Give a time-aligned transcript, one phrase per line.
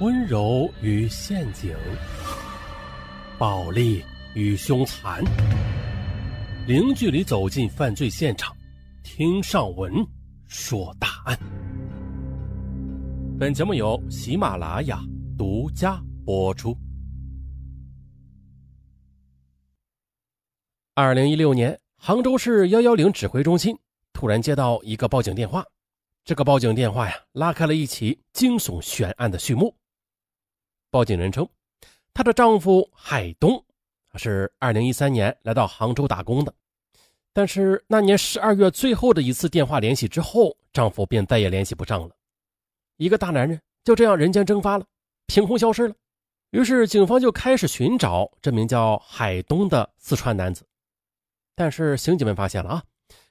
[0.00, 1.72] 温柔与陷阱，
[3.38, 5.22] 暴力与凶残，
[6.66, 8.56] 零距离走进犯罪现场，
[9.04, 10.04] 听上文
[10.48, 11.38] 说大案。
[13.38, 14.98] 本节目由喜马拉雅
[15.38, 16.76] 独家播出。
[20.94, 23.78] 二零一六年，杭州市幺幺零指挥中心
[24.12, 25.64] 突然接到一个报警电话，
[26.24, 29.72] 这个报警电话呀，拉开了一起惊悚悬案的序幕。
[30.94, 31.44] 报警人称，
[32.12, 33.64] 她的丈夫海东
[34.14, 36.54] 是二零一三年来到杭州打工的，
[37.32, 42.14] 但是那年十二月最后的一次电话联系之后，丈夫便再也联系不上了。
[42.96, 44.86] 一个大男人就这样人间蒸发了，
[45.26, 45.94] 凭空消失了。
[46.50, 50.64] 于是警方就开始寻找这名叫海东的四川男子，
[51.56, 52.84] 但是刑警们发现了啊，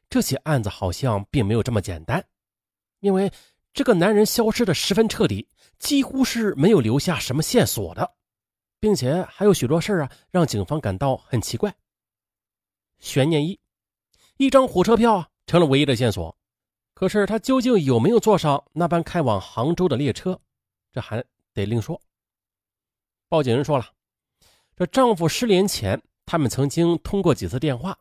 [0.09, 2.21] 这起案子好像并没有这么简单，
[2.99, 3.31] 因为
[3.73, 5.47] 这个男人消失的十分彻底。
[5.79, 8.09] 几乎是没有留下什么线索的，
[8.79, 11.75] 并且还有许多事儿啊，让警方感到很奇怪。
[12.99, 13.59] 悬念一，
[14.37, 16.33] 一张火车票啊成了唯一的线索，
[16.93, 20.39] 可是他究竟有没有坐上那班开往杭州的列车，
[20.93, 21.21] 这还
[21.53, 21.99] 得另说。
[23.27, 23.85] 报警人说了，
[24.77, 27.97] 这丈夫失联前，他们曾经通过几次电话，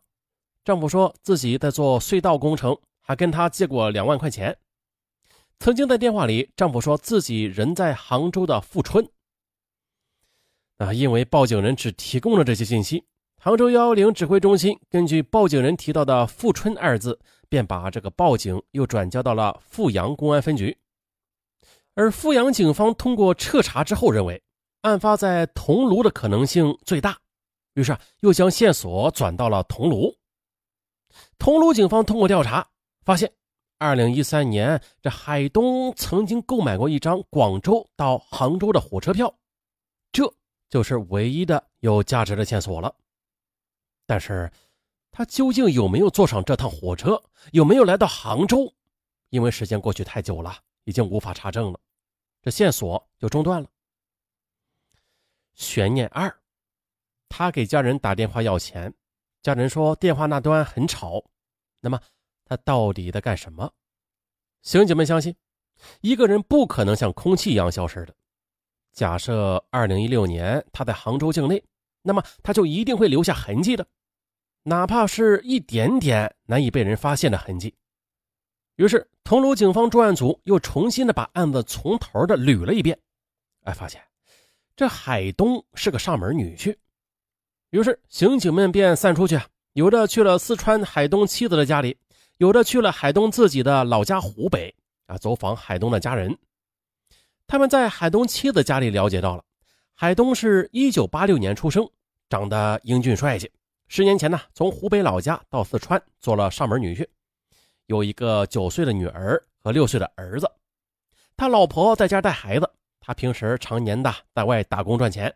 [0.63, 4.57] 丈夫说自己在做隧道工程，还跟他借过两万块钱。
[5.63, 9.09] 曾经在电话里，丈夫说自己人在杭州的富春。
[10.77, 13.05] 啊，因为报警人只提供了这些信息，
[13.37, 20.77] 杭州幺幺零指挥中心根据报警人提到的“富春”二字，便把这个报警又转交到了富阳公安分局。
[21.93, 24.43] 而富阳警方通过彻查之后认为，
[24.81, 27.17] 案发在桐庐的可能性最大，
[27.75, 30.13] 于是又将线索转到了桐庐。
[31.37, 32.67] 桐庐警方通过调查
[33.05, 33.31] 发现。
[33.83, 39.35] 二零一三年，这海东曾经购买过一张广州到杭州的火车票，
[40.09, 40.33] 这
[40.69, 42.95] 就是唯一的有价值的线索了。
[44.05, 44.49] 但是，
[45.11, 47.21] 他究竟有没有坐上这趟火车，
[47.51, 48.73] 有没有来到杭州？
[49.31, 50.55] 因为时间过去太久了，
[50.85, 51.77] 已经无法查证了，
[52.41, 53.67] 这线索就中断了。
[55.55, 56.33] 悬念二，
[57.27, 58.93] 他给家人打电话要钱，
[59.41, 61.21] 家人说电话那端很吵，
[61.81, 61.99] 那么。
[62.45, 63.73] 他到底在干什么？
[64.63, 65.35] 刑警们相信，
[65.99, 68.15] 一个人不可能像空气一样消失的。
[68.93, 71.61] 假设二零一六年他在杭州境内，
[72.01, 73.85] 那么他就一定会留下痕迹的，
[74.63, 77.75] 哪怕是一点点难以被人发现的痕迹。
[78.77, 82.97] 于是，桐庐警方专案组又重新的把案子从头的捋了一遍，
[83.63, 84.01] 哎，发现
[84.77, 86.73] 这海东是个上门女婿。
[87.71, 89.37] 于是，刑警们便散出去，
[89.73, 91.97] 有的去了四川海东妻子的家里。
[92.37, 94.73] 有的去了海东自己的老家湖北
[95.05, 96.37] 啊，走访海东的家人。
[97.45, 99.43] 他们在海东妻子家里了解到了，
[99.93, 101.87] 海东是一九八六年出生，
[102.29, 103.51] 长得英俊帅气。
[103.87, 107.05] 十年前呢，从湖北老家到四川做了上门女婿，
[107.85, 110.49] 有一个九岁的女儿和六岁的儿子。
[111.37, 112.69] 他老婆在家带孩子，
[112.99, 115.33] 他平时常年的在外打工赚钱。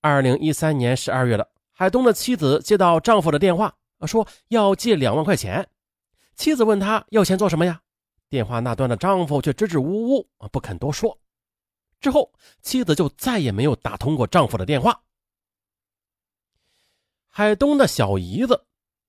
[0.00, 3.72] 二零一三年十二月的，海东的妻子接到丈夫的电话。
[3.98, 5.68] 啊说要借两万块钱，
[6.34, 7.80] 妻子问他要钱做什么呀？
[8.28, 11.18] 电话那端的丈夫却支支吾吾不肯多说。
[12.00, 15.00] 之后，妻子就再也没有打通过丈夫的电话。
[17.26, 18.66] 海东的小姨子，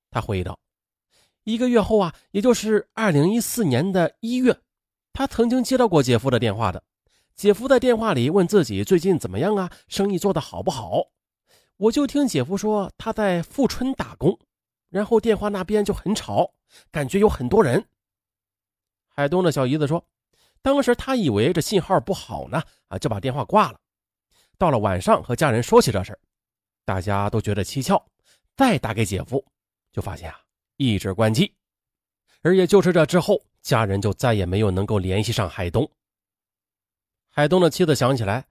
[0.10, 0.58] 她回忆道
[1.44, 4.58] ：“一个月后啊，也就是二零一四年的一月，
[5.12, 6.82] 她曾经接到过姐夫的电话的。
[7.36, 11.08] 姐夫在电话里问自己最近怎么样啊，生意做得好不好？
[11.76, 14.40] 我就听姐夫说他在富春打工。”
[14.90, 16.54] 然后电话那边就很吵，
[16.92, 17.86] 感觉有很多人。
[19.08, 20.06] 海东的小姨子说，
[20.62, 23.80] 当时他以为这信号不好呢，啊，就把电话挂了。
[24.58, 26.18] 到了晚上和家人说起这事
[26.86, 28.04] 大家都觉得蹊跷，
[28.56, 29.44] 再打给姐夫，
[29.92, 30.40] 就发现啊
[30.78, 31.54] 一直关机。
[32.42, 35.90] 而也就是这之后，家人就再也没有能够联系上海东。
[37.30, 38.46] 海东的妻子想起来，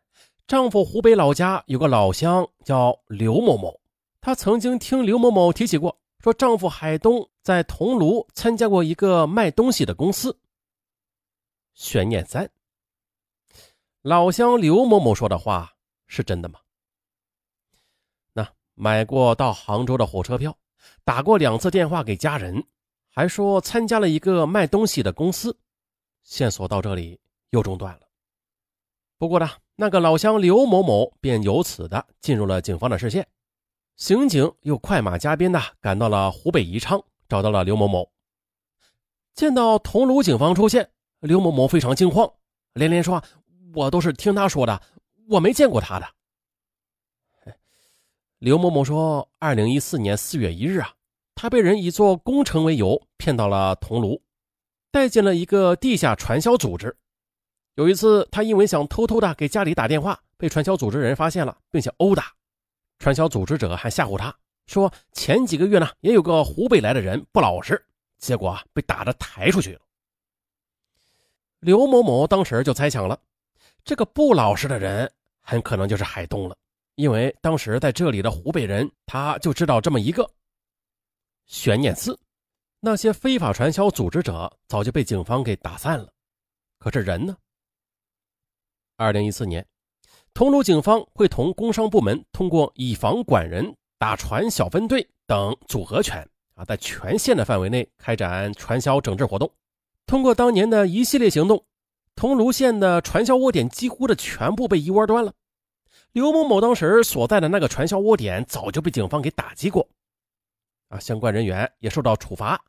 [0.47, 3.81] 丈夫湖北老家有个老乡叫刘某某，
[4.21, 5.99] 她曾经听刘某某提起过。
[6.27, 10.37] 说丈夫海东在桐庐参加过一个卖东西的公司。
[11.73, 12.51] 悬念三，
[14.03, 15.73] 老乡刘某某说的话
[16.09, 16.59] 是真的吗？
[18.33, 18.45] 那
[18.75, 20.59] 买过到杭州的火车票，
[21.05, 22.67] 打过两次电话给家人，
[23.09, 25.57] 还说参加了一个卖东西的公司，
[26.25, 27.21] 线索到这里
[27.51, 28.09] 又中断了。
[29.17, 33.25] 不过呢，那个老乡刘某某便由此的进入了警方的视线。
[33.97, 38.07] 刑警又快马加鞭的赶到了湖北宜昌，找到了刘某某。
[39.35, 40.91] 见到桐庐警方出现，
[41.21, 42.31] 刘某某非常惊慌，
[42.75, 43.23] 连连说
[43.75, 44.83] ：“我都是听他说的，
[45.29, 46.07] 我没见过他的。
[48.39, 50.93] 刘某某说，二零一四年四月一日啊，
[51.35, 54.21] 他被人以做工程为由骗到了桐庐，
[54.91, 56.95] 带进了一个地下传销组织。
[57.77, 62.36] 有一次，他因为想偷偷的给家里打电话，被传销组织人发现了，并且殴打。
[62.99, 64.35] 传销组织者还吓唬他
[64.67, 67.81] 说，前几个月呢，也有个湖北来的人不老实，
[68.19, 69.81] 结果，被打的抬出去了。
[71.61, 73.19] 刘某某当时就猜想了，
[73.85, 75.11] 这个不老实的人
[75.41, 76.57] 很可能就是海东了。
[76.97, 80.29] 因为当时在这里的湖北人，他就知道这么一个
[81.45, 82.19] 悬念四：
[82.81, 86.11] 那些非法传销组织者早就被警方给打散了，
[86.79, 87.37] 可这人呢？
[88.97, 89.67] 二零一四年，
[90.37, 99.51] 桐庐警方会同工商部门通过以房管人、打传小分队等组合拳啊，在全县的范围内开展传销整治活动。
[100.05, 101.65] 通过当年的一系列行动，
[102.15, 105.33] 桐庐县的传销窝点几乎的全部被一窝端了。
[106.13, 109.89] 刘某某当时所在的那个传销窝点早就被警方给打击过，
[110.89, 112.63] 啊，相关人员也受到处罚。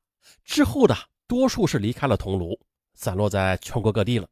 [0.45, 0.95] 之后的
[1.27, 2.57] 多数是离开了桐庐，
[2.93, 4.25] 散落在全国各地了。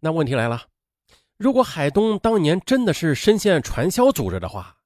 [0.00, 0.64] 那问题来了，
[1.36, 4.76] 如果海东当年真的是深陷传销组织的话，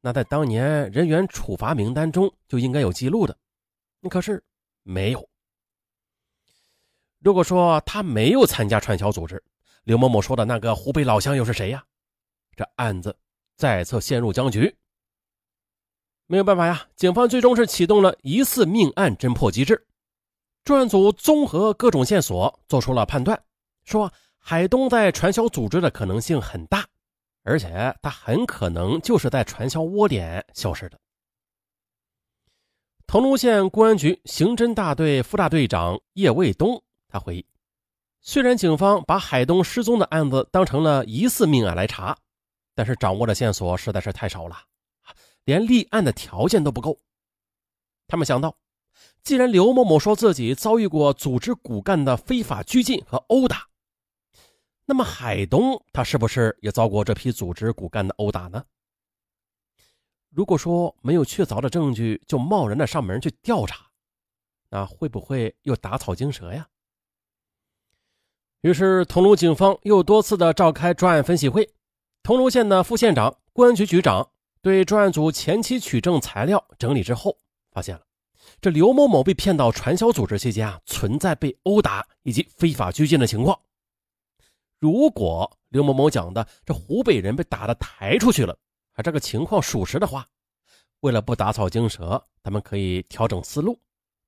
[0.00, 3.36] 那在当年人员处罚名单中就应该有记录的，
[4.08, 4.42] 可是
[4.82, 5.28] 没有。
[7.20, 9.42] 如果说他没有参加传销组织，
[9.82, 11.84] 刘某某说的那个湖北老乡又是谁呀？
[12.56, 13.14] 这案子
[13.56, 14.74] 再次陷入僵局，
[16.26, 16.86] 没有办法呀！
[16.94, 19.86] 警方最终是启动了疑似命案侦破机制，
[20.62, 23.40] 专案组综合各种线索，做出了判断，
[23.84, 24.12] 说
[24.50, 26.88] 海东在传销组织的可能性很大，
[27.42, 30.98] 而且他很可能就是在传销窝点消失的。
[33.06, 37.46] 桐庐县公安局刑侦大队副大队长叶卫东他回忆，
[38.22, 42.16] 虽然警方把海东失踪的案子当成了疑似命案来查。
[42.74, 44.56] 但是掌握的线索实在是太少了，
[45.44, 46.98] 连立案的条件都不够。
[48.06, 48.56] 他们想到，
[49.22, 53.67] 既然刘某某说自己遭遇过组织骨干的非法拘禁和殴打，
[54.90, 58.64] 那么海东他是不是也遭过这批组织骨干的殴打呢？
[60.30, 63.90] 如果说没有确凿的证据就贸然的上门去调查，
[64.70, 66.66] 那会不会又打草惊蛇呀？
[68.62, 71.68] 于是，桐庐警方又多次的召开专案分析会。
[72.22, 74.26] 桐庐县的副县长、公安局局长
[74.62, 77.36] 对专案组前期取证材料整理之后，
[77.72, 78.02] 发现了
[78.58, 83.60] 这刘某某被骗到传销组织期间啊，存在被殴打以及非法拘禁的情况。
[84.80, 88.56] 如果刘某某讲的这湖北人被打的抬出去了，
[88.92, 90.26] 啊这个情况属实的话，
[91.00, 93.78] 为了不打草惊蛇，他们可以调整思路，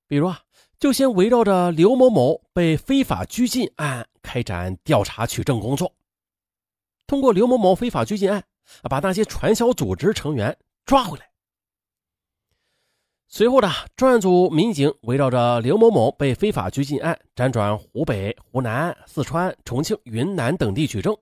[0.07, 0.41] 比如啊，
[0.77, 5.93] 就先围绕着刘某某被非法拘禁案开展调查取证工作。
[7.07, 8.43] 通过刘某某非法拘禁案，
[8.83, 11.30] 把那些传销组织成员抓回来。
[13.33, 21.17] 随后的专案组民警围绕着刘某某被非法拘禁案，辗转湖北、湖南、四川、重庆、云南等地取证，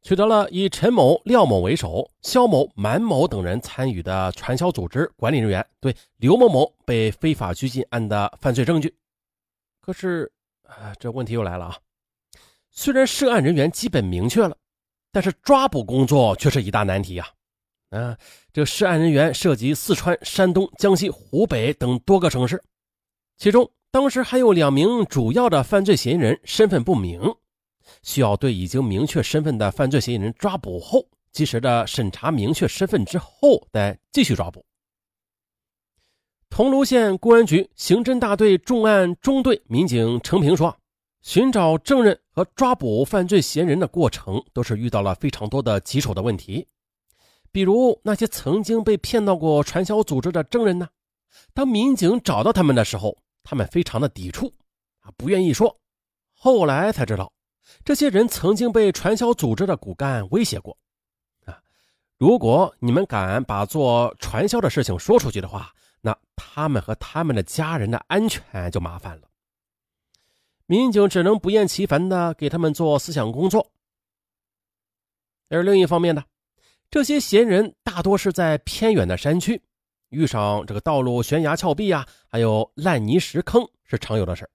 [0.00, 8.94] 取得了以陈某、廖某为首，肖某、满某等人参与的传销组织管理人员对刘某某被非法拘禁案的犯罪证据。
[9.80, 10.30] 可是，
[10.62, 11.76] 啊，这问题又来了啊！
[12.70, 14.56] 虽然涉案人员基本明确了。
[15.10, 17.26] 但是抓捕工作却是一大难题呀！
[17.90, 18.16] 啊，
[18.52, 22.62] 这涉案人员涉及四川、山东、江西、湖北等多个城市，
[23.36, 27.20] 其中当时还有两名主要的犯罪嫌疑人身份不明，
[28.02, 34.64] 需要对已经明确身份的犯罪嫌疑人抓捕后，及时的审查明确身份之后再继续抓捕。
[36.50, 40.76] 桐庐县公安局刑侦大队重案中队民警程平说。
[41.20, 46.66] 寻找证人和抓捕犯罪嫌疑人的过程，都是遇到了非常多的棘手的问题。
[47.50, 50.88] 比如那些曾经被骗到过传销组织的证人呢？
[51.52, 54.52] 当民警找到他们的时候，他们非常的抵触，
[55.00, 55.78] 啊，不愿意说。
[56.32, 57.32] 后来才知道，
[57.84, 60.76] 这些人曾经被传销组织的骨干威胁过，
[61.44, 61.60] 啊，
[62.16, 69.28] 如果你们敢把做传销的事情说出去的话，那他们和他们的家人的安全就麻烦了。
[70.66, 73.70] 民警只能不厌其烦的给他们做思想工作。
[75.48, 76.22] 而另一方面呢，
[76.90, 79.62] 这些闲人大多是在偏远的山区，
[80.08, 84.48] 遇上这个道路悬崖峭壁啊，还有烂泥石坑是常有的事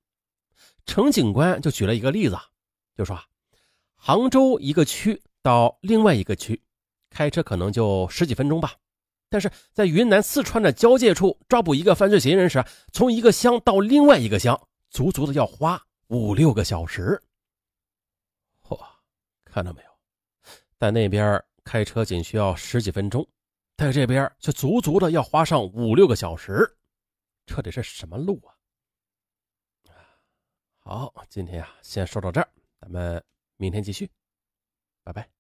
[0.86, 2.38] 程警官就举了一个例子，
[2.96, 3.24] 就说啊，
[3.96, 6.62] 杭州一个区到另外一个区，
[7.10, 8.74] 开车可能就十几分钟吧，
[9.30, 14.60] 但是在云南四川的交界处抓捕一个犯罪嫌疑人时，从一个乡到另外一个乡，
[14.90, 15.82] 足足的要花。
[16.08, 17.20] 五六个小时，
[18.62, 18.78] 嚯！
[19.46, 19.90] 看到没有，
[20.78, 23.28] 在那边开车仅需要十几分钟，
[23.78, 26.78] 在这边却足足的要花上五六个小时，
[27.46, 28.54] 这得是什么路啊？
[30.80, 32.50] 好，今天啊，先说到这儿，
[32.82, 33.24] 咱们
[33.58, 34.12] 明天继续，
[35.04, 35.33] 拜拜。